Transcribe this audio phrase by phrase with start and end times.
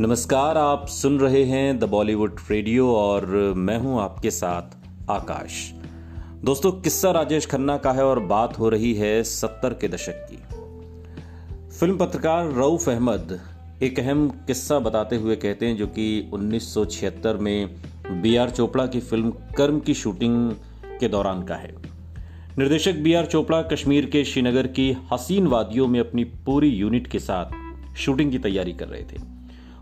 [0.00, 3.26] नमस्कार, आप सुन रहे हैं द बॉलीवुड रेडियो और
[3.56, 5.72] मैं हूँ आपके साथ आकाश।
[6.44, 10.36] दोस्तों, किस्सा राजेश खन्ना का है और बात हो रही है सत्तर के दशक की।
[11.78, 13.38] फ़िल्म पत्रकार रऊफ अहमद
[13.82, 17.68] एक अहम किस्सा बताते हुए कहते हैं जो कि 1976 में
[18.22, 20.52] बी आर चोपड़ा की फ़िल्म कर्म की शूटिंग
[21.00, 21.74] के दौरान का है।
[22.58, 27.18] निर्देशक बी आर चोपड़ा कश्मीर के श्रीनगर की हसीन वादियों में अपनी पूरी यूनिट के
[27.18, 29.29] साथ शूटिंग की तैयारी कर रहे थे।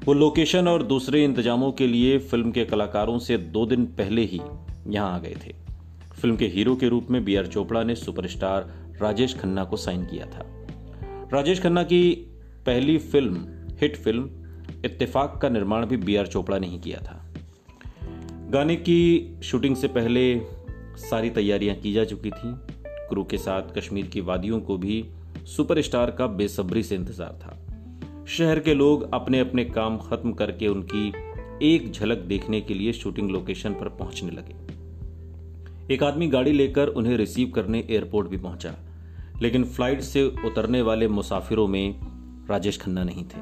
[0.05, 4.41] वो लोकेशन और दूसरे इंतजामों के लिए फ़िल्म के कलाकारों से दो दिन पहले ही
[4.87, 5.53] यहाँ आ गए थे।
[6.21, 10.05] फ़िल्म के हीरो के रूप में बी आर चोपड़ा ने सुपरस्टार राजेश खन्ना को साइन
[10.05, 10.47] किया था।
[11.33, 12.11] राजेश खन्ना की
[12.67, 13.47] पहली फ़िल्म,
[13.81, 14.31] हिट फ़िल्म,
[14.85, 17.25] इत्तेफाक का निर्माण भी बी आर चोपड़ा ने ही किया था।
[18.51, 20.41] गाने की शूटिंग से पहले
[20.99, 22.55] सारी तैयारियाँ की जा चुकी थी।
[22.87, 25.05] क्रू के साथ कश्मीर की वादियों को भी
[25.57, 27.68] सुपरस्टार का बेसब्री से इंतज़ार था।
[28.29, 31.13] शहर के लोग अपने अपने काम खत्म करके उनकी
[31.65, 37.17] एक झलक देखने के लिए शूटिंग लोकेशन पर पहुँचने लगे। एक आदमी गाड़ी लेकर उन्हें
[37.17, 38.75] रिसीव करने एयरपोर्ट भी पहुँचा,
[39.43, 41.97] लेकिन फ़्लाइट से उतरने वाले मुसाफिरों में
[42.51, 43.41] राजेश खन्ना नहीं थे।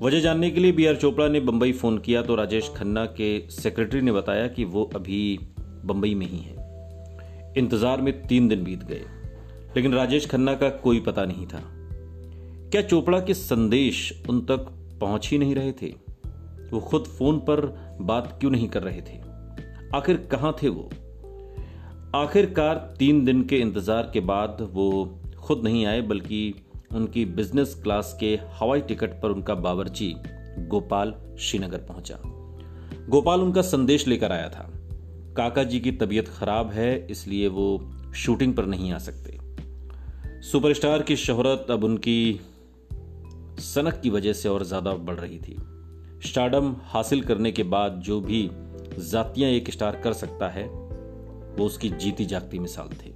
[0.00, 3.38] वजह जानने के लिए बी आर चोपड़ा ने बंबई फ़ोन किया तो राजेश खन्ना के
[3.52, 8.84] सेक्रेटरी ने बताया कि वो अभी बंबई में ही है। इंतज़ार में तीन दिन बीत
[8.84, 9.04] गए,
[9.76, 11.62] लेकिन राजेश खन्ना का कोई पता नहीं था।
[12.74, 14.58] क्या चोपड़ा के संदेश उन तक
[15.00, 15.86] पहुँच ही नहीं रहे थे?
[16.72, 17.60] वो खुद फ़ोन पर
[18.00, 19.18] बात क्यों नहीं कर रहे थे?
[19.94, 20.90] आखिर कहाँ थे वो?
[22.14, 26.54] आखिरकार तीन दिन के इंतज़ार के बाद वो खुद नहीं आए, बल्कि
[26.92, 30.14] उनकी बिज़नेस क्लास के हवाई टिकट पर उनका बावर्ची
[30.58, 32.18] गोपाल श्रीनगर पहुँचा।
[33.08, 34.70] गोपाल उनका संदेश लेकर आया था।
[35.36, 39.38] काका जी की तबीयत खराब है, इसलिए वो शूटिंग पर नहीं आ सकते।
[40.42, 42.40] सुपरस्टार की शोहरत अब उनकी
[43.58, 45.56] सनक की वजह से और ज़्यादा बढ़ रही थी।
[46.28, 48.50] स्टार्डम हासिल करने के बाद जो भी
[48.98, 53.14] जातियाँ एक स्टार कर सकता है, वो उसकी जीती जागती मिसाल थी।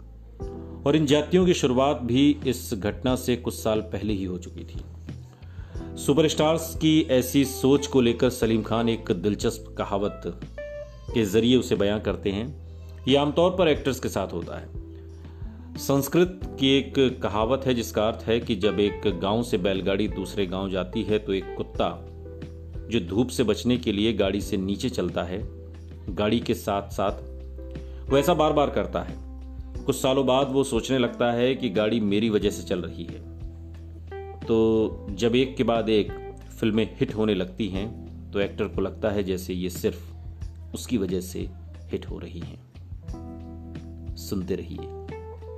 [0.86, 4.64] और इन जातियों की शुरुआत भी इस घटना से कुछ साल पहले ही हो चुकी
[4.64, 4.80] थी।
[5.96, 10.22] सुपरस्टार्स की ऐसी सोच को लेकर सलीम खान एक दिलचस्प कहावत
[11.14, 12.68] के ज़रिए उसे बयां करते हैं।
[13.08, 14.77] यह आमतौर पर एक्टर्स के साथ होता है।
[15.78, 20.46] संस्कृत की एक कहावत है, जिसका अर्थ है कि जब एक गाँव से बैलगाड़ी दूसरे
[20.46, 21.88] गाँव जाती है तो एक कुत्ता
[22.90, 25.38] जो धूप से बचने के लिए गाड़ी से नीचे चलता है,
[26.08, 29.16] गाड़ी के साथ साथ वो ऐसा बार बार करता है।
[29.84, 33.20] कुछ सालों बाद वो सोचने लगता है कि गाड़ी मेरी वजह से चल रही है।
[34.40, 36.12] तो जब एक के बाद एक
[36.60, 37.88] फ़िल्में हिट होने लगती हैं
[38.30, 41.48] तो एक्टर को लगता है जैसे ये सिर्फ़ उसकी वजह से
[41.92, 44.97] हिट हो रही हैं। सुनते रहिए।